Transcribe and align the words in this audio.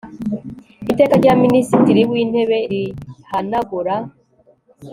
Iteka 0.91 1.13
rya 1.21 1.33
Minisitiri 1.43 2.01
w 2.09 2.13
Intebe 2.23 2.57
rihanagura 2.71 3.95